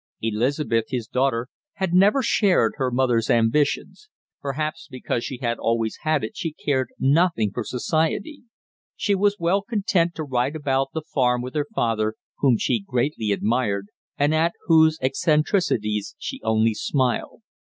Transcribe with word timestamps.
Elizabeth, 0.23 0.85
his 0.87 1.05
daughter, 1.07 1.47
had 1.73 1.93
never 1.93 2.23
shared 2.23 2.73
her 2.77 2.89
mother's 2.89 3.29
ambitions. 3.29 4.09
Perhaps 4.41 4.87
because 4.89 5.23
she 5.23 5.37
had 5.37 5.59
always 5.59 5.99
had 6.01 6.23
it 6.23 6.35
she 6.35 6.51
cared 6.53 6.89
nothing 6.97 7.51
for 7.53 7.63
society. 7.63 8.41
She 8.95 9.13
was 9.13 9.37
well 9.37 9.61
content 9.61 10.15
to 10.15 10.23
ride 10.23 10.55
about 10.55 10.87
the 10.95 11.03
farm 11.03 11.43
with 11.43 11.53
her 11.53 11.67
father, 11.75 12.15
whom 12.39 12.57
she 12.57 12.79
greatly 12.79 13.31
admired, 13.31 13.89
and 14.17 14.33
at 14.33 14.53
whose 14.65 14.97
eccentricities 15.03 16.15
she 16.17 16.41
only 16.43 16.73
smiled. 16.73 17.43